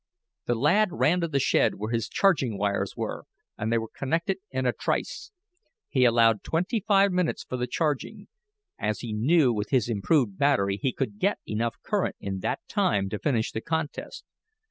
The 0.47 0.55
lad 0.55 0.89
ran 0.91 1.21
to 1.21 1.27
the 1.27 1.37
shed 1.37 1.75
where 1.75 1.91
his 1.91 2.09
charging 2.09 2.57
wires 2.57 2.95
were, 2.97 3.25
and 3.55 3.71
they 3.71 3.77
were 3.77 3.91
connected 3.95 4.39
in 4.49 4.65
a 4.65 4.73
trice. 4.73 5.29
He 5.89 6.05
allowed 6.05 6.41
twenty 6.41 6.79
five 6.87 7.11
minutes 7.11 7.43
for 7.43 7.55
the 7.55 7.67
charging, 7.67 8.25
as 8.79 9.01
he 9.01 9.13
knew 9.13 9.53
with 9.53 9.69
his 9.69 9.89
improved 9.89 10.39
battery 10.39 10.77
he 10.81 10.91
could 10.91 11.19
get 11.19 11.37
enough 11.45 11.75
current 11.83 12.15
in 12.19 12.39
that 12.39 12.61
time 12.67 13.09
to 13.09 13.19
finish 13.19 13.51
the 13.51 13.61
contest. 13.61 14.25